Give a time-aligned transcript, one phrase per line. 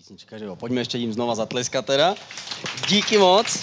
[0.00, 0.56] písnička, že jo?
[0.56, 2.14] Pojďme ještě jim znova zatleskat teda.
[2.88, 3.60] Díky moc.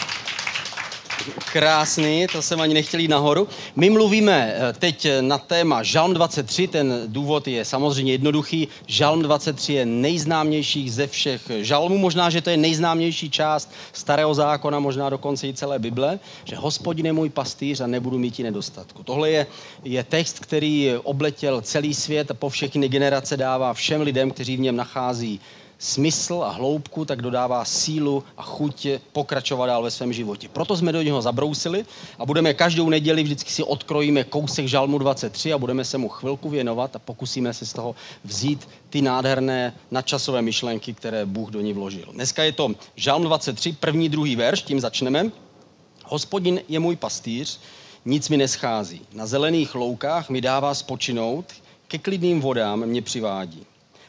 [1.52, 3.48] Krásný, to jsem ani nechtěl jít nahoru.
[3.76, 8.68] My mluvíme eh, teď na téma Žalm 23, ten důvod je samozřejmě jednoduchý.
[8.88, 14.80] Žalm 23 je nejznámější ze všech žalmů, možná, že to je nejznámější část starého zákona,
[14.80, 19.04] možná dokonce i celé Bible, že hospodin je můj pastýř a nebudu mít i nedostatku.
[19.04, 19.48] Tohle je,
[19.84, 24.60] je text, který obletěl celý svět a po všechny generace dává všem lidem, kteří v
[24.60, 25.40] něm nachází
[25.78, 30.50] smysl a hloubku, tak dodává sílu a chuť pokračovat dál ve svém životě.
[30.50, 31.86] Proto jsme do něho zabrousili
[32.20, 36.50] a budeme každou neděli vždycky si odkrojíme kousek Žalmu 23 a budeme se mu chvilku
[36.50, 41.74] věnovat a pokusíme se z toho vzít ty nádherné nadčasové myšlenky, které Bůh do ní
[41.74, 42.08] vložil.
[42.12, 45.32] Dneska je to Žalm 23, první, druhý verš, tím začneme.
[46.06, 47.60] Hospodin je můj pastýř,
[48.06, 49.02] nic mi neschází.
[49.14, 51.46] Na zelených loukách mi dává spočinout,
[51.88, 53.66] ke klidným vodám mě přivádí.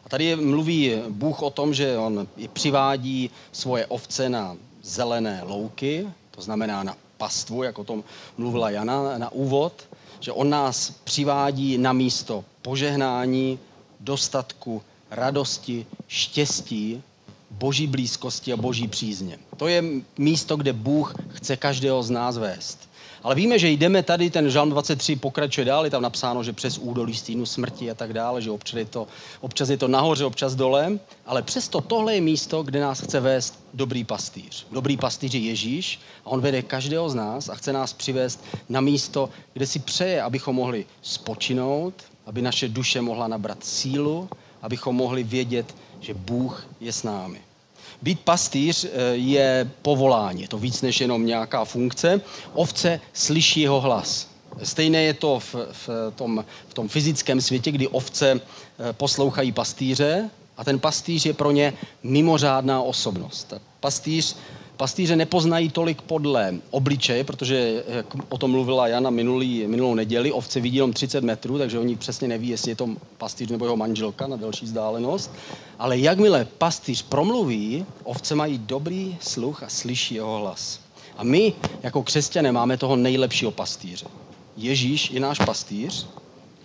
[0.09, 6.43] A tady mluví Bůh o tom, že on přivádí svoje ovce na zelené louky, to
[6.43, 8.05] znamená na pastvu, jak o tom
[8.37, 9.73] mluvila Jana na úvod,
[10.21, 13.59] že on nás přivádí na místo požehnání,
[14.01, 17.03] dostatku, radosti, štěstí,
[17.51, 19.39] boží blízkosti a boží přízně.
[19.57, 19.85] To je
[20.19, 22.88] místo, kde Bůh chce každého z nás vést.
[23.23, 26.79] Ale víme, že jdeme tady, ten žalm 23 pokračuje dál, je tam napsáno, že přes
[26.79, 29.07] údolí stínu smrti a tak dále, že občas je, to,
[29.41, 33.65] občas je to nahoře, občas dole, ale přesto tohle je místo, kde nás chce vést
[33.75, 34.67] dobrý pastýř.
[34.73, 38.81] Dobrý pastýř je Ježíš a on vede každého z nás a chce nás přivést na
[38.81, 41.95] místo, kde si přeje, abychom mohli spočinout,
[42.27, 44.29] aby naše duše mohla nabrat sílu,
[44.63, 47.48] abychom mohli vědět, že Bůh je s námi.
[48.03, 52.21] Být pastýř eh, je povolání, je to víc než jenom nějaká funkce.
[52.53, 54.29] Ovce slyší jeho hlas.
[54.63, 60.31] Stejné je to v, v, tom, v tom fyzickém světě, kdy ovce eh, poslouchají pastýře
[60.57, 63.53] a ten pastýř je pro ně mimořádná osobnost.
[63.81, 64.37] Pastýř
[64.79, 70.61] pastýře nepoznají tolik podle obličeje, protože jak o tom mluvila Jana minulý, minulou neděli, ovce
[70.61, 74.27] vidí jenom 30 metrů, takže oni přesně neví, jestli je to pastýř nebo jeho manželka
[74.27, 75.31] na delší vzdálenost.
[75.79, 80.81] Ale jakmile pastýř promluví, ovce mají dobrý sluch a slyší jeho hlas.
[81.17, 81.53] A my
[81.83, 84.07] jako křesťané máme toho nejlepšího pastýře.
[84.57, 86.07] Ježíš je náš pastýř,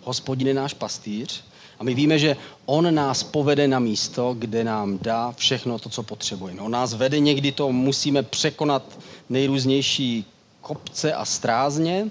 [0.03, 1.43] hospodin je náš pastýř
[1.83, 6.03] a my víme, že on nás povede na místo, kde nám dá všechno to, co
[6.03, 6.61] potřebujeme.
[6.61, 8.83] On nás vede, někdy to musíme překonat
[9.29, 10.25] nejrůznější
[10.61, 12.07] kopce a strázně,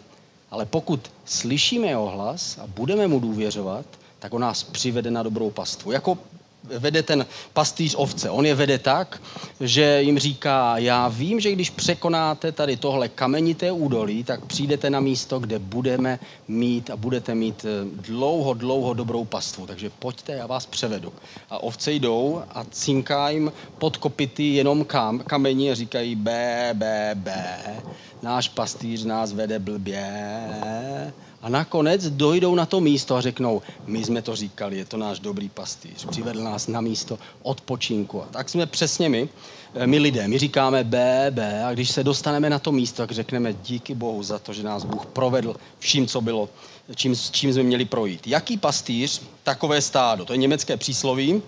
[0.51, 3.87] ale pokud slyšíme jeho hlas a budeme mu důvěřovat,
[4.19, 5.93] tak on nás přivede na dobrou pastvu.
[5.93, 6.19] Jako
[6.65, 8.31] vede ten pastýř ovce.
[8.31, 9.23] On je vede tak,
[9.61, 15.01] že jim říká, já vím, že když překonáte tady tohle kamenité údolí, tak přijdete na
[15.01, 16.19] místo, kde budeme
[16.49, 19.67] mít a budete mít eh, dlouho, dlouho dobrou pastvu.
[19.67, 21.13] Takže pojďte, já vás převedu.
[21.51, 27.11] A ovce jdou a cinká jim pod kopity jenom kam, kamení a říkají bé, bé,
[27.15, 27.59] bé.
[28.23, 30.03] Náš pastýř nás vede blbě
[31.43, 35.19] a nakonec dojdou na to místo a řeknou, my jsme to říkali, je to náš
[35.19, 38.23] dobrý pastýř, přivedl nás na místo odpočinku.
[38.23, 39.29] A tak jsme přesně my,
[39.75, 43.11] eh, my lidé, my říkáme B, B a když se dostaneme na to místo, tak
[43.11, 46.49] řekneme díky Bohu za to, že nás Bůh provedl vším, co bylo,
[46.95, 48.27] čím, čím jsme měli projít.
[48.27, 50.25] Jaký pastýř, takové stádo.
[50.25, 51.43] To je německé přísloví.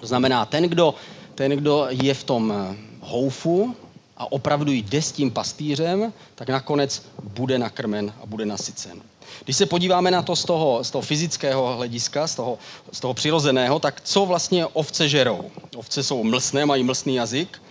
[0.00, 0.94] To znamená, ten, kdo,
[1.34, 3.74] ten, kdo je v tom eh, houfu,
[4.16, 9.02] a opravdu jde s tím pastýřem, tak nakonec bude nakrmen a bude nasycen.
[9.44, 12.58] Když se podíváme na to z toho, z toho fyzického hlediska, z toho,
[12.92, 15.50] z toho přirozeného, tak co vlastně ovce žerou?
[15.76, 17.62] Ovce jsou mlsné, mají mlsný jazyk.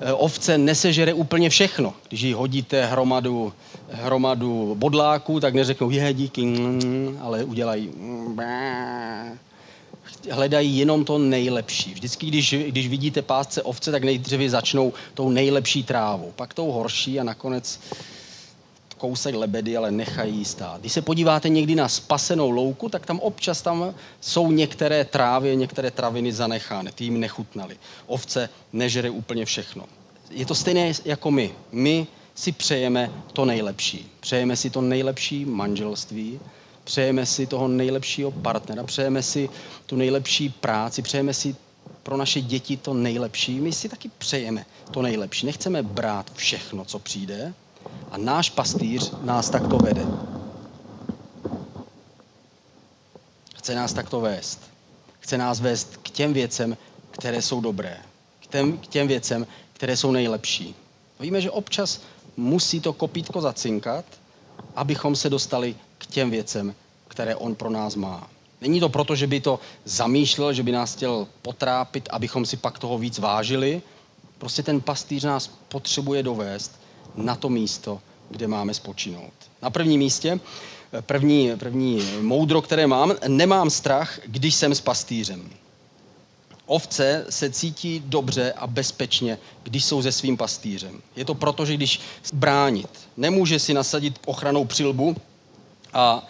[0.00, 1.94] E, ovce nesežere úplně všechno.
[2.08, 3.52] Když jí hodíte hromadu,
[3.90, 7.90] hromadu bodláků, tak neřeknou je díky, mm, ale udělají
[10.30, 11.94] hledají jenom to nejlepší.
[11.94, 17.20] Vždycky, když, když vidíte pásce ovce, tak nejdříve začnou tou nejlepší trávou, pak tou horší
[17.20, 17.80] a nakonec
[18.98, 20.80] kousek lebedy, ale nechají stát.
[20.80, 25.90] Když se podíváte někdy na spasenou louku, tak tam občas tam jsou některé trávy, některé
[25.90, 27.76] traviny zanechány, ty jim nechutnaly.
[28.06, 29.84] Ovce nežere úplně všechno.
[30.30, 31.52] Je to stejné jako my.
[31.72, 34.10] My si přejeme to nejlepší.
[34.20, 36.40] Přejeme si to nejlepší manželství,
[36.84, 39.48] přejeme si toho nejlepšího partnera, přejeme si
[39.86, 41.56] tu nejlepší práci, přejeme si
[42.02, 43.60] pro naše děti to nejlepší.
[43.60, 45.46] My si taky přejeme to nejlepší.
[45.46, 47.54] Nechceme brát všechno, co přijde,
[48.16, 50.06] a náš pastýř nás takto vede.
[53.56, 54.60] Chce nás takto vést.
[55.20, 56.76] Chce nás vést k těm věcem,
[57.10, 57.96] které jsou dobré.
[58.40, 60.74] K těm, k těm věcem, které jsou nejlepší.
[61.20, 62.00] Víme, že občas
[62.36, 64.04] musí to kopítko zacinkat,
[64.76, 66.74] abychom se dostali k těm věcem,
[67.08, 68.30] které on pro nás má.
[68.60, 72.78] Není to proto, že by to zamýšlel, že by nás chtěl potrápit, abychom si pak
[72.78, 73.82] toho víc vážili.
[74.38, 78.00] Prostě ten pastýř nás potřebuje dovést na to místo,
[78.30, 79.32] kde máme spočinout.
[79.62, 80.40] Na prvním místě,
[81.00, 85.50] první, první moudro, které mám, nemám strach, když jsem s pastýřem.
[86.66, 91.02] Ovce se cítí dobře a bezpečně, když jsou se svým pastýřem.
[91.16, 92.00] Je to proto, že když
[92.32, 95.16] bránit, nemůže si nasadit ochranou přilbu
[95.92, 96.26] a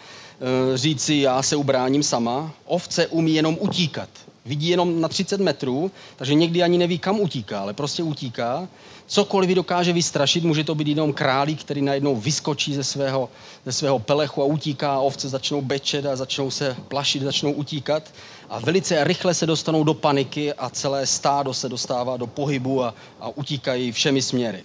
[0.75, 2.53] e, říct si, já se ubráním sama.
[2.65, 4.09] Ovce umí jenom utíkat.
[4.47, 8.69] Vidí jenom na 30 metrů, takže někdy ani neví, kam utíká, ale prostě utíká.
[9.07, 13.29] Cokoliv dokáže vystrašit, může to být jenom králík, který najednou vyskočí ze svého,
[13.65, 18.03] ze svého pelechu a utíká a ovce začnou bečet a začnou se plašit, začnou utíkat
[18.51, 22.95] a velice rychle se dostanou do paniky a celé stádo se dostává do pohybu a,
[23.21, 24.65] a utíkají všemi směry.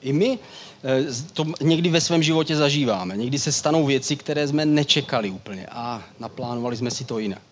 [0.00, 0.38] I my
[0.84, 3.16] eh, to někdy ve svém životě zažíváme.
[3.16, 7.42] Někdy se stanou věci, které jsme nečekali úplně a naplánovali jsme si to jinak.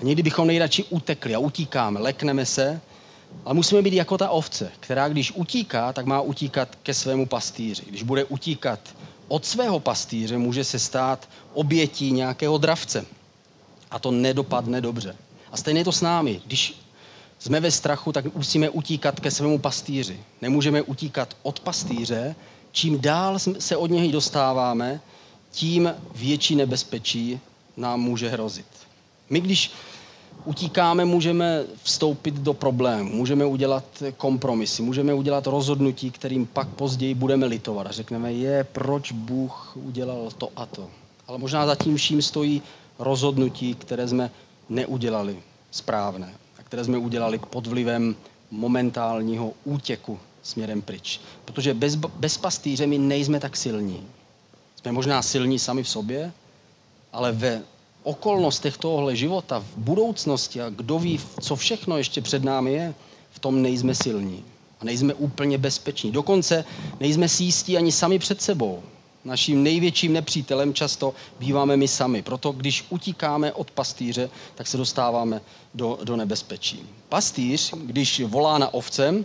[0.00, 2.80] A někdy bychom nejradši utekli a utíkáme, lekneme se,
[3.44, 7.82] ale musíme být jako ta ovce, která když utíká, tak má utíkat ke svému pastýři.
[7.88, 8.80] Když bude utíkat
[9.28, 13.04] od svého pastýře, může se stát obětí nějakého dravce
[13.90, 15.16] a to nedopadne dobře.
[15.52, 16.40] A stejně je to s námi.
[16.46, 16.74] Když
[17.38, 20.20] jsme ve strachu, tak musíme utíkat ke svému pastýři.
[20.42, 22.34] Nemůžeme utíkat od pastýře.
[22.72, 25.00] Čím dál se od něj dostáváme,
[25.50, 27.40] tím větší nebezpečí
[27.76, 28.66] nám může hrozit.
[29.30, 29.70] My, když
[30.44, 33.84] utíkáme, můžeme vstoupit do problému, můžeme udělat
[34.16, 40.28] kompromisy, můžeme udělat rozhodnutí, kterým pak později budeme litovat a řekneme, je, proč Bůh udělal
[40.38, 40.90] to a to.
[41.28, 42.62] Ale možná za tím vším stojí
[42.98, 44.30] rozhodnutí, které jsme
[44.68, 45.36] neudělali
[45.70, 48.16] správné a které jsme udělali pod vlivem
[48.50, 51.20] momentálního útěku směrem pryč.
[51.44, 54.06] Protože bez, bez pastýře my nejsme tak silní.
[54.76, 56.32] Jsme možná silní sami v sobě,
[57.12, 57.62] ale ve
[58.02, 62.94] okolnostech tohohle života, v budoucnosti a kdo ví, co všechno ještě před námi je,
[63.30, 64.44] v tom nejsme silní.
[64.80, 66.10] A nejsme úplně bezpeční.
[66.10, 66.64] Dokonce
[67.00, 68.82] nejsme si jistí ani sami před sebou.
[69.24, 72.22] Naším největším nepřítelem často býváme my sami.
[72.22, 75.40] Proto když utíkáme od pastýře, tak se dostáváme
[75.74, 76.88] do, do nebezpečí.
[77.08, 79.24] Pastýř, když volá na ovce,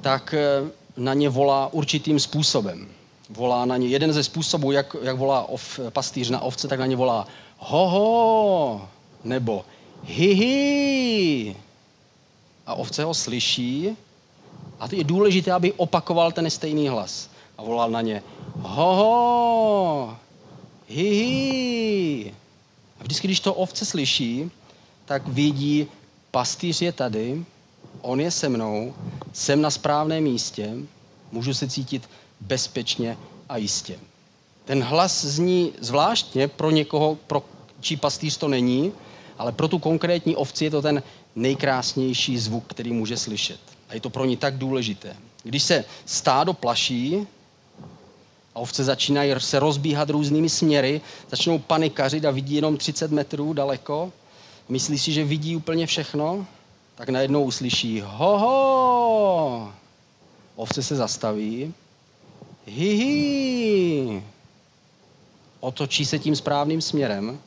[0.00, 2.88] tak eh, na ně volá určitým způsobem.
[3.30, 6.86] Volá na ně jeden ze způsobů, jak, jak volá ov, pastýř na ovce, tak na
[6.86, 7.26] ně volá
[7.60, 8.88] ho
[9.24, 9.64] nebo
[10.04, 11.56] hi
[12.66, 13.96] A ovce ho slyší
[14.80, 17.30] a je důležité, aby opakoval ten stejný hlas.
[17.58, 18.22] A volal na ně
[18.62, 20.16] ho,
[20.88, 22.34] hi, hi.
[23.00, 24.50] A vždycky, když to ovce slyší,
[25.04, 25.86] tak vidí,
[26.30, 27.44] pastýř je tady,
[28.02, 28.94] on je se mnou,
[29.32, 30.74] jsem na správném místě,
[31.32, 32.08] můžu se cítit
[32.40, 33.16] bezpečně
[33.48, 33.98] a jistě.
[34.70, 37.42] Ten hlas zní zvláštně pro někoho, pro
[37.80, 38.92] čí pastýř to není,
[39.38, 41.02] ale pro tu konkrétní ovci je to ten
[41.34, 43.60] nejkrásnější zvuk, který může slyšet.
[43.88, 45.16] A je to pro ní tak důležité.
[45.42, 47.26] Když se stádo plaší,
[48.54, 51.00] a ovce začínají se rozbíhat různými směry,
[51.30, 54.12] začnou panikařit a vidí jenom 30 metrů daleko.
[54.68, 56.46] Myslí si, že vidí úplně všechno,
[56.94, 59.72] tak najednou uslyší ho,
[60.56, 61.74] Ovce se zastaví,
[62.66, 64.22] hi,
[65.60, 67.38] Otočí se tím správným směrem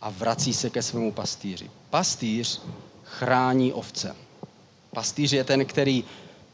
[0.00, 1.70] a vrací se ke svému pastýři.
[1.90, 2.60] Pastýř
[3.04, 4.16] chrání ovce.
[4.94, 6.04] Pastýř je ten, který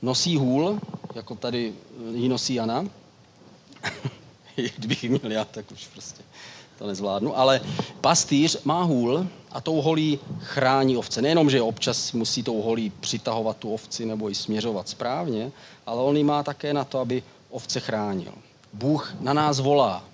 [0.02, 0.80] nosí hůl,
[1.14, 1.72] jako tady
[2.14, 2.84] ji nosí Jana,
[4.76, 6.22] Kdybych ji měl já, tak už prostě
[6.78, 7.38] to nezvládnu.
[7.38, 7.60] Ale
[8.00, 11.22] pastýř má hůl a tou holí chrání ovce.
[11.22, 15.52] Nejenom, že občas musí tou holí přitahovat tu ovci nebo ji směřovat správně,
[15.86, 18.32] ale on ji má také na to, aby ovce chránil.
[18.72, 20.04] Bůh na nás volá.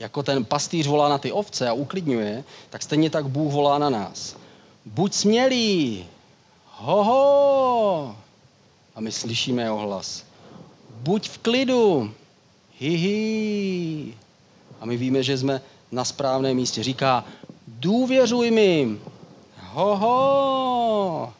[0.00, 3.90] Jako ten pastýř volá na ty ovce a uklidňuje, tak stejně tak Bůh volá na
[3.90, 4.36] nás.
[4.86, 6.06] Buď smělý,
[6.66, 8.16] hoho.
[8.94, 10.24] A my slyšíme jeho hlas.
[10.90, 12.14] Buď v klidu,
[12.78, 14.14] hihi.
[14.80, 15.60] A my víme, že jsme
[15.92, 16.82] na správném místě.
[16.82, 17.24] Říká,
[17.66, 18.98] důvěřuj mi,
[19.62, 21.32] hoho.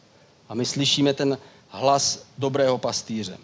[0.49, 1.37] A my slyšíme ten
[1.69, 3.37] hlas dobrého pastýře.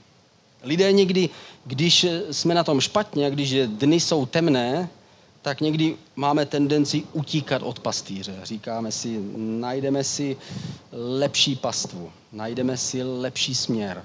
[0.63, 1.29] Lidé někdy,
[1.65, 4.89] když jsme na tom špatně, když dny jsou temné,
[5.45, 8.39] tak někdy máme tendenci utíkat od pastýře.
[8.43, 10.37] Říkáme si, najdeme si
[10.91, 14.03] lepší pastvu, najdeme si lepší směr.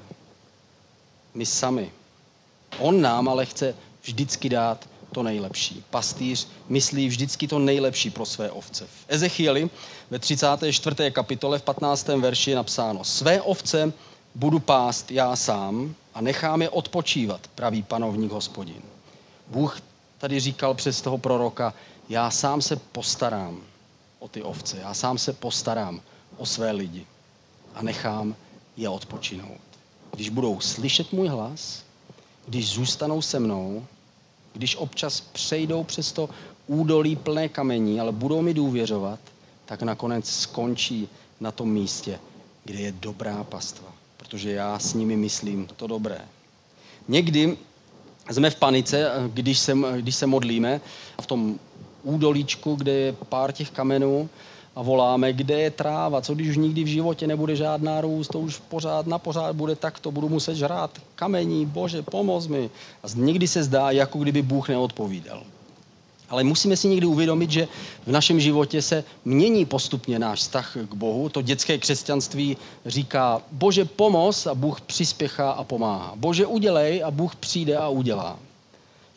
[1.35, 1.93] My sami.
[2.79, 5.85] On nám ale chce vždycky dát to nejlepší.
[5.91, 8.85] Pastýř myslí vždycky to nejlepší pro své ovce.
[8.85, 9.71] V Ezechieli
[10.11, 11.11] ve 34.
[11.11, 12.09] kapitole v 15.
[12.09, 13.93] verši je napsáno Své ovce
[14.35, 18.83] budu pást já sám a nechám je odpočívat, praví panovník hospodin.
[19.49, 19.81] Bůh
[20.21, 21.75] tady říkal přes toho proroka,
[22.09, 23.61] já sám se postarám.
[24.19, 24.79] o ty ovce.
[24.79, 26.01] Já sám se postarám
[26.37, 27.07] o své lidi
[27.75, 28.37] a nechám
[28.77, 29.61] je odpočinout.
[30.13, 31.83] Když budou slyšet můj hlas,
[32.47, 33.87] když zůstanou se mnou,
[34.53, 36.29] když občas přejdou přes to
[36.67, 39.21] údolí plné kamení, ale budou mi důvěřovat,
[39.67, 41.09] tak nakonec skončí
[41.41, 42.21] na tom místě,
[42.65, 43.89] kde je dobrá pastva.
[44.17, 46.21] Protože já s nimi myslím to dobré.
[47.09, 47.57] Někdy
[48.35, 50.81] jsme v panice, když se, když se modlíme
[51.19, 51.59] a v tom
[52.03, 54.29] údolíčku, kde je pár těch kamenů
[54.77, 58.41] a voláme, kde je tráva, co když už nikdy v životě nebude žádná růst, to
[58.41, 62.71] už pořád na pořád bude tak, to budu muset žrát kamení, bože, pomoz mi.
[63.03, 65.43] A někdy se zdá, jako kdyby Bůh neodpovídal.
[66.31, 67.69] Ale musíme si někdy uvědomit, že
[68.07, 71.29] v našem životě se mění postupně náš vztah k Bohu.
[71.29, 72.57] To dětské křesťanství
[72.87, 76.13] říká, Bože pomoz a Bůh přispěchá a pomáhá.
[76.17, 78.39] Bože udělej a Bůh přijde a udělá.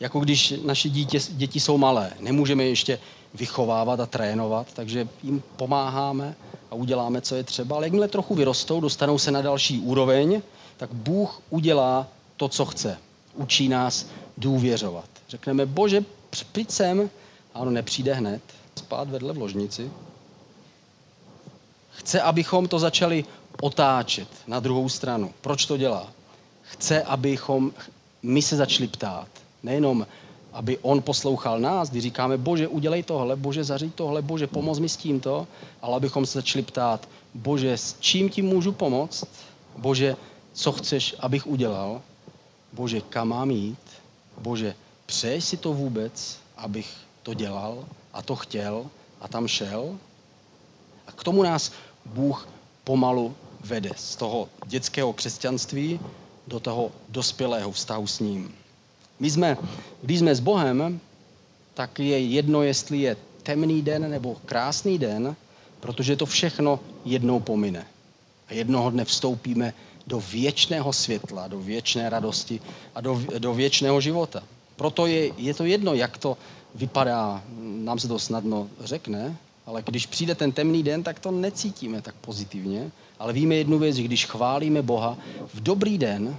[0.00, 2.98] Jako když naše dítě, děti jsou malé, nemůžeme ještě
[3.34, 6.34] vychovávat a trénovat, takže jim pomáháme
[6.70, 7.76] a uděláme, co je třeba.
[7.76, 10.42] Ale jakmile trochu vyrostou, dostanou se na další úroveň,
[10.76, 12.06] tak Bůh udělá
[12.36, 12.98] to, co chce.
[13.34, 14.06] Učí nás
[14.38, 15.04] důvěřovat.
[15.28, 16.04] Řekneme, bože,
[16.42, 17.10] přijď sem,
[17.54, 18.42] a ono nepřijde hned,
[18.78, 19.90] spát vedle v ložnici.
[21.90, 23.24] Chce, abychom to začali
[23.60, 25.32] otáčet na druhou stranu.
[25.40, 26.12] Proč to dělá?
[26.62, 27.72] Chce, abychom
[28.22, 29.28] my se začali ptát.
[29.62, 30.06] Nejenom,
[30.52, 34.88] aby on poslouchal nás, když říkáme, bože, udělej tohle, bože, zařiď tohle, bože, pomoz mi
[34.88, 35.46] s tímto,
[35.82, 39.24] ale abychom se začali ptát, bože, s čím ti můžu pomoct?
[39.76, 40.16] Bože,
[40.52, 42.02] co chceš, abych udělal?
[42.72, 43.78] Bože, kam mám jít?
[44.38, 44.74] Bože,
[45.06, 46.90] přeješ si to vůbec, abych
[47.22, 48.86] to dělal a to chtěl
[49.20, 49.98] a tam šel?
[51.06, 51.72] A k tomu nás
[52.04, 52.48] Bůh
[52.84, 56.00] pomalu vede z toho dětského křesťanství
[56.46, 58.54] do toho dospělého vztahu s ním.
[59.20, 59.56] My jsme,
[60.02, 61.00] když jsme s Bohem,
[61.74, 65.36] tak je jedno, jestli je temný den nebo krásný den,
[65.80, 67.86] protože to všechno jednou pomine.
[68.48, 69.74] A jednoho dne vstoupíme
[70.06, 72.60] do věčného světla, do věčné radosti
[72.94, 74.42] a do, do věčného života.
[74.76, 76.36] Proto je, je to jedno, jak to
[76.74, 82.02] vypadá, nám se to snadno řekne, ale když přijde ten temný den, tak to necítíme
[82.02, 82.90] tak pozitivně.
[83.18, 85.18] Ale víme jednu věc, že když chválíme Boha
[85.54, 86.36] v dobrý den,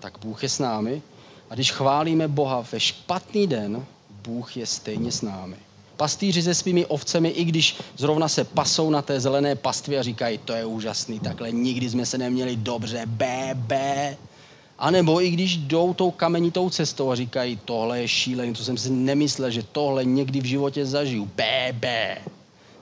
[0.00, 1.02] tak Bůh je s námi
[1.50, 3.86] a když chválíme Boha ve špatný den,
[4.22, 5.56] Bůh je stejně s námi.
[5.96, 10.38] Pastýři se svými ovcemi, i když zrovna se pasou na té zelené pastvě a říkají,
[10.38, 14.16] to je úžasný, takhle nikdy jsme se neměli dobře, bé, bé.
[14.78, 18.78] A nebo i když jdou tou kamenitou cestou a říkají, tohle je šílený, to jsem
[18.78, 22.18] si nemyslel, že tohle někdy v životě zažiju, bé.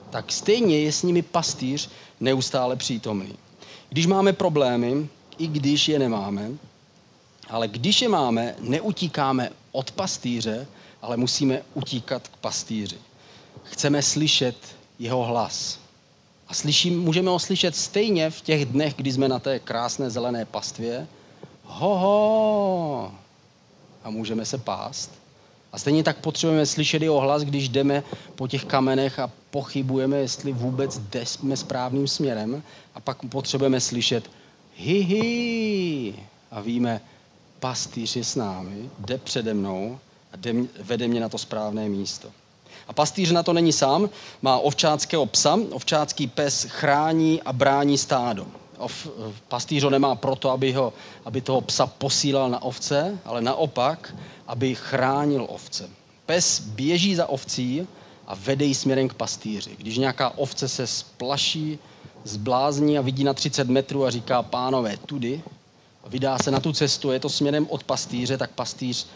[0.09, 3.35] Tak stejně je s nimi pastýř neustále přítomný.
[3.89, 6.51] Když máme problémy, i když je nemáme,
[7.49, 10.67] ale když je máme, neutíkáme od pastýře,
[11.01, 12.97] ale musíme utíkat k pastýři.
[13.63, 14.55] Chceme slyšet
[14.99, 15.79] jeho hlas.
[16.47, 20.45] A slyším, můžeme ho slyšet stejně v těch dnech, kdy jsme na té krásné zelené
[20.45, 21.07] pastvě.
[21.65, 23.11] Ho, ho!
[24.03, 25.11] A můžeme se pást.
[25.73, 28.03] A stejně tak potřebujeme slyšet jeho hlas, když jdeme
[28.35, 32.63] po těch kamenech a pochybujeme, jestli vůbec jdeme správným směrem.
[32.95, 34.29] A pak potřebujeme slyšet
[34.77, 36.15] hi, hi.
[36.51, 37.01] A víme,
[37.59, 39.99] pastýř je s námi, jde přede mnou
[40.33, 40.53] a jde,
[40.83, 42.31] vede mě na to správné místo.
[42.87, 44.09] A pastýř na to není sám,
[44.41, 45.59] má ovčáckého psa.
[45.71, 48.47] Ovčácký pes chrání a brání stádo.
[48.77, 49.07] Ov,
[49.47, 50.93] pastýř ho nemá proto, aby, ho,
[51.25, 54.15] aby toho psa posílal na ovce, ale naopak,
[54.47, 55.89] aby chránil ovce.
[56.25, 57.87] Pes běží za ovcí
[58.27, 59.75] a vede ji směrem k pastýři.
[59.77, 61.79] Když nějaká ovce se splaší,
[62.23, 65.41] zblázní a vidí na 30 metrů a říká, pánové, tudy,
[66.07, 69.07] vydá se na tu cestu, je to směrem od pastýře, tak pastýř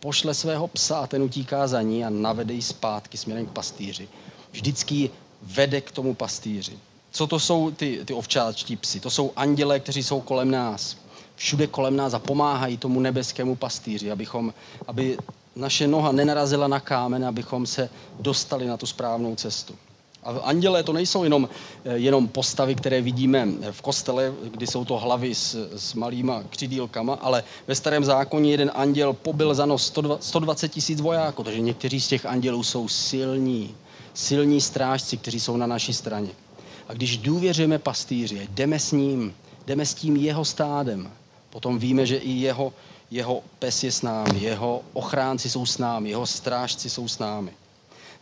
[0.00, 4.08] pošle svého psa a ten utíká za ní a navede ji zpátky směrem k pastýři.
[4.52, 5.10] Vždycky
[5.42, 6.78] vede k tomu pastýři.
[7.16, 9.00] Co to jsou ty, ty ovčáčtí psy?
[9.00, 10.96] To jsou anděle, kteří jsou kolem nás.
[11.36, 14.54] Všude kolem nás a pomáhají tomu nebeskému pastýři, abychom,
[14.86, 15.18] aby
[15.56, 17.90] naše noha nenarazila na kámen, abychom se
[18.20, 19.74] dostali na tu správnou cestu.
[20.22, 21.48] A andělé to nejsou jenom,
[21.84, 27.14] eh, jenom postavy, které vidíme v kostele, kdy jsou to hlavy s, s malýma křidílkama,
[27.14, 32.08] ale ve starém zákoně jeden anděl pobyl za nos 120 tisíc vojáků, takže někteří z
[32.08, 33.74] těch andělů jsou silní,
[34.14, 36.43] silní strážci, kteří jsou na naší straně.
[36.88, 39.34] A když důvěřujeme pastýři, jdeme s ním,
[39.66, 41.10] jdeme s tím jeho stádem,
[41.50, 42.72] potom víme, že i jeho,
[43.10, 47.52] jeho pes je s námi, jeho ochránci jsou s námi, jeho strážci jsou s námi.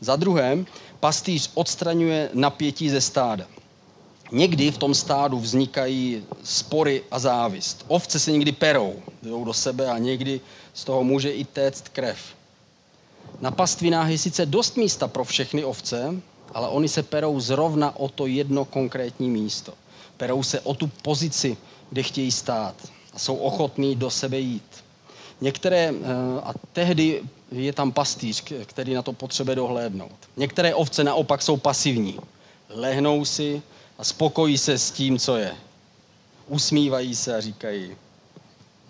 [0.01, 0.65] Za druhé,
[1.01, 3.47] pastýř odstraňuje napětí ze stáda.
[4.33, 7.85] Někdy v tom stádu vznikají spory a závist.
[7.89, 10.41] Ovce se někdy perou, jdou do sebe a někdy
[10.75, 12.19] z toho může i téct krev.
[13.41, 16.15] Na pastvinách je sice dost místa pro všechny ovce,
[16.55, 19.75] ale oni se perou zrovna o to jedno konkrétní místo.
[20.17, 21.57] Perou se o tu pozici,
[21.91, 22.75] kde chtějí stát
[23.13, 24.85] a jsou ochotní do sebe jít.
[25.41, 30.17] Některé, eh, a tehdy je tam pastýř, který na to potřebuje dohlédnout.
[30.37, 32.19] Některé ovce naopak jsou pasivní.
[32.69, 33.63] Lehnou si
[33.99, 35.55] a spokojí se s tím, co je.
[36.49, 37.97] Usmívají se a říkají,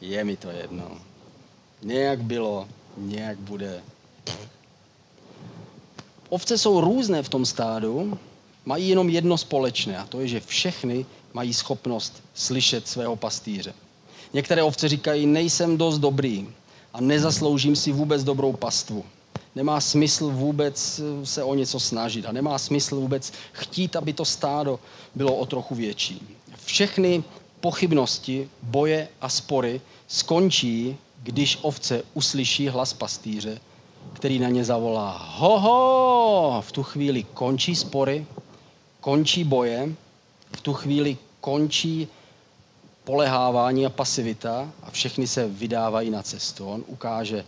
[0.00, 0.90] je mi to jedno.
[1.82, 3.82] Nějak bylo, nějak bude.
[6.32, 8.18] Ovce jsou různé v tom stádu,
[8.64, 13.74] mají jenom jedno společné a to je, že všechny mají schopnost slyšet svého pastýře.
[14.32, 16.48] Některé ovce říkají, nejsem dost dobrý
[16.94, 19.04] a nezasloužím si vůbec dobrou pastvu.
[19.54, 24.80] Nemá smysl vůbec se o něco snažit a nemá smysl vůbec chtít, aby to stádo
[25.14, 26.22] bylo o trochu větší.
[26.64, 27.24] Všechny
[27.60, 33.60] pochybnosti, boje a spory skončí, když ovce uslyší hlas pastýře,
[34.12, 36.62] který na ně zavolá hoho.
[36.66, 38.26] V tu chvíli končí spory,
[39.00, 39.94] končí boje,
[40.56, 42.08] v tu chvíli končí
[43.04, 46.68] polehávání a pasivita a všechny se vydávají na cestu.
[46.68, 47.44] On ukáže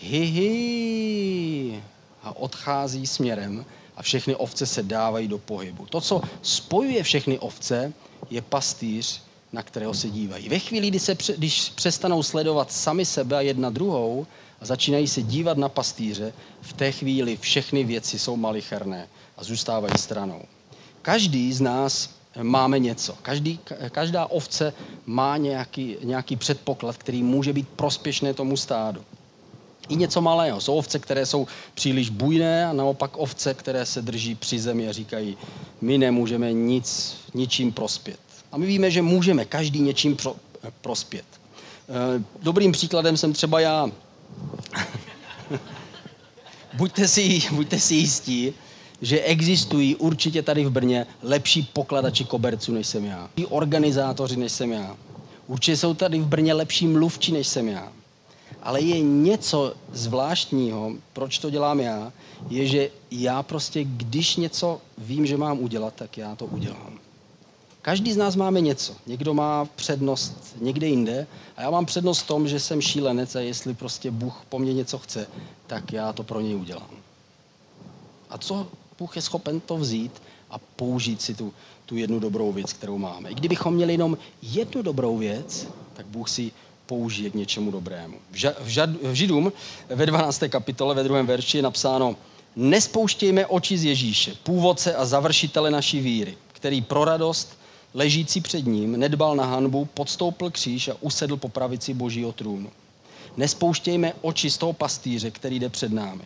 [0.00, 1.82] hi
[2.22, 3.64] a odchází směrem
[3.96, 5.86] a všechny ovce se dávají do pohybu.
[5.86, 7.92] To, co spojuje všechny ovce,
[8.30, 10.48] je pastýř, na kterého se dívají.
[10.48, 14.26] Ve chvíli, kdy, se, když přestanou sledovat sami sebe a jedna druhou
[14.62, 19.94] a začínají se dívat na pastýře, v té chvíli všechny věci jsou malicherné a zůstávají
[19.96, 20.42] stranou.
[21.02, 22.10] Každý z nás
[22.42, 23.14] máme něco.
[23.22, 24.72] Každý, každá ovce
[25.06, 29.02] má nějaký, nějaký předpoklad, který může být prospěšné tomu stádu.
[29.88, 30.60] I něco malého.
[30.60, 34.92] Jsou ovce, které jsou příliš bujné a naopak ovce, které se drží při zemi a
[34.92, 35.36] říkají,
[35.80, 38.20] my nemůžeme nic, ničím prospět.
[38.52, 40.36] A my víme, že můžeme každý něčím pro,
[40.80, 41.24] prospět.
[41.88, 43.90] Eh, dobrým příkladem jsem třeba já.
[46.74, 48.54] buďte, si, buďte si jistí,
[49.02, 53.30] že existují určitě tady v Brně lepší pokladači koberců, než jsem já.
[53.48, 54.96] Organizátoři, než jsem já.
[55.46, 57.92] Určitě jsou tady v Brně lepší mluvčí, než jsem já.
[58.62, 62.12] Ale je něco zvláštního, proč to dělám já,
[62.50, 67.01] je, že já prostě, když něco vím, že mám udělat, tak já to udělám.
[67.82, 68.96] Každý z nás máme něco.
[69.06, 73.40] Někdo má přednost někde jinde a já mám přednost v tom, že jsem šílenec a
[73.40, 75.26] jestli prostě Bůh po mně něco chce,
[75.66, 76.90] tak já to pro něj udělám.
[78.30, 78.66] A co
[78.98, 81.52] Bůh je schopen to vzít a použít si tu,
[81.86, 83.30] tu jednu dobrou věc, kterou máme.
[83.30, 86.52] I kdybychom měli jenom jednu dobrou věc, tak Bůh si
[86.86, 88.16] použije k něčemu dobrému.
[88.30, 89.52] V, ža, v, žad, v Židům
[89.88, 90.42] ve 12.
[90.48, 92.16] kapitole, ve druhém verši je napsáno
[92.56, 97.61] Nespouštějme oči z Ježíše, původce a završitele naší víry, který pro radost
[97.94, 102.70] ležící před ním nedbal na hanbu, podstoupil kříž a usedl po pravici božího trůnu.
[103.36, 106.24] Nespouštějme oči z toho pastýře, který jde před námi.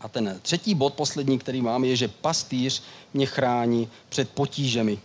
[0.00, 2.82] A ten třetí bod, poslední, který mám, je, že pastýř
[3.14, 4.98] mě chrání před potížemi,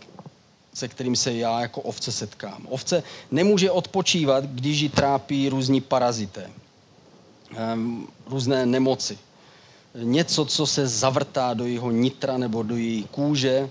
[0.74, 2.66] se kterým se já jako ovce setkám.
[2.70, 6.50] Ovce nemůže odpočívat, když ji trápí různí parazité,
[7.56, 9.18] ehm, různé nemoci.
[9.94, 13.70] Něco, co se zavrtá do jeho nitra nebo do její kůže,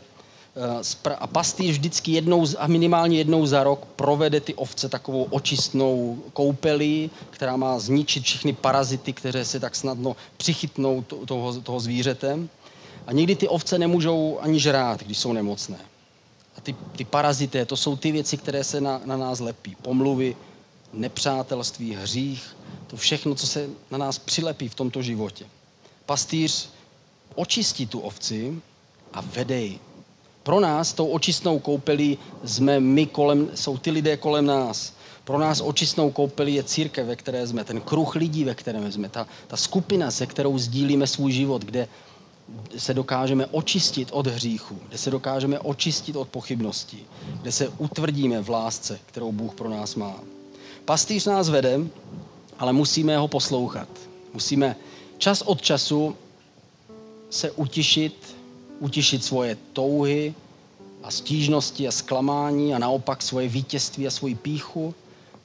[1.19, 7.11] a pastýř vždycky jednou a minimálně jednou za rok provede ty ovce takovou očistnou koupelí,
[7.29, 12.39] která má zničit všechny parazity, které se tak snadno přichytnou toho, toho zvířete.
[13.07, 15.79] A někdy ty ovce nemůžou ani žrát, když jsou nemocné.
[16.57, 19.75] A ty, ty parazité, to jsou ty věci, které se na, na nás lepí.
[19.81, 20.35] Pomluvy,
[20.93, 22.55] nepřátelství, hřích,
[22.87, 25.45] to všechno, co se na nás přilepí v tomto životě.
[26.05, 26.69] Pastýř
[27.35, 28.61] očistí tu ovci
[29.13, 29.79] a vede ji
[30.43, 34.93] pro nás tou očistnou koupelí jsme my kolem, jsou ty lidé kolem nás.
[35.23, 39.09] Pro nás očistnou koupelí je církev, ve které jsme, ten kruh lidí, ve kterém jsme,
[39.09, 41.87] ta, ta skupina, se kterou sdílíme svůj život, kde
[42.77, 47.05] se dokážeme očistit od hříchu, kde se dokážeme očistit od pochybností,
[47.41, 50.19] kde se utvrdíme v lásce, kterou Bůh pro nás má.
[50.85, 51.79] Pastýř nás vede,
[52.59, 53.87] ale musíme ho poslouchat.
[54.33, 54.75] Musíme
[55.17, 56.15] čas od času
[57.29, 58.32] se utišit,
[58.83, 60.33] utišit svoje touhy
[61.03, 64.93] a stížnosti a zklamání a naopak svoje vítězství a svoji píchu.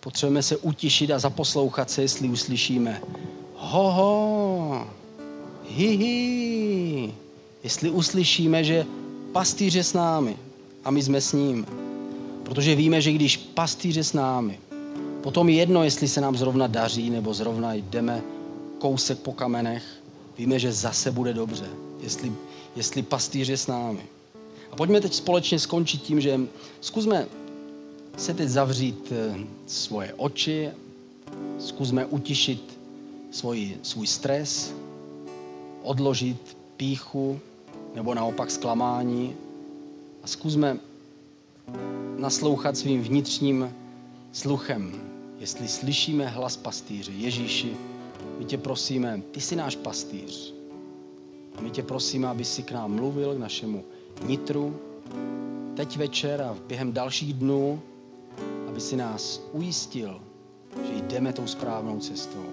[0.01, 3.03] Potřebujeme se utišit a zaposlouchat se, jestli uslyšíme
[3.59, 4.87] ho, ho
[5.69, 7.15] hi, hi.
[7.65, 8.87] Jestli uslyšíme, že
[9.33, 10.37] pastýř je s námi
[10.85, 11.67] a my jsme s ním.
[12.43, 14.59] Protože víme, že když pastýř je s námi,
[15.23, 18.23] potom jedno, jestli se nám zrovna daří, nebo zrovna jdeme
[18.79, 19.85] kousek po kamenech,
[20.39, 21.67] víme, že zase bude dobře.
[22.01, 22.33] Jestli
[22.79, 24.07] jestli pastýř je s námi.
[24.71, 26.41] A pojďme teď společně skončit tím, že
[26.81, 27.27] zkusme
[28.17, 30.71] se teď zavřít eh, svoje oči,
[31.59, 32.79] zkusme utišit
[33.31, 34.75] svůj, svůj stres,
[35.83, 37.41] odložit píchu,
[37.95, 39.35] nebo naopak zklamání.
[40.23, 40.79] A zkusme
[42.19, 43.75] naslouchat svým vnitřním
[44.33, 45.01] sluchem,
[45.39, 47.13] jestli slyšíme hlas pastýře.
[47.13, 47.77] Ježíši,
[48.39, 50.58] my tě prosíme, ty jsi náš pastýř.
[51.59, 53.85] A my tě prosíme, aby si k nám mluvil, k našemu
[54.27, 54.77] nitru,
[55.77, 57.81] teď večer a během dalších dnů,
[58.69, 60.21] aby si nás ujistil,
[60.87, 62.45] že jdeme tou správnou cestou.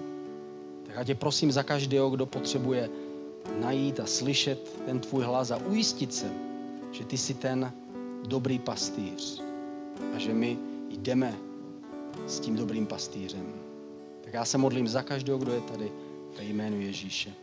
[0.86, 2.90] Tak já tě prosím za každého, kdo potřebuje
[3.60, 6.30] najít a slyšet ten tvůj hlas a ujistit se,
[6.92, 7.72] že ty jsi ten
[8.28, 9.42] dobrý pastýř
[10.16, 10.58] a že my
[10.90, 11.38] jdeme
[12.26, 13.52] s tím dobrým pastýřem.
[14.20, 15.92] Tak já se modlím za každého, kdo je tady
[16.38, 17.34] ve jménu Ježíše.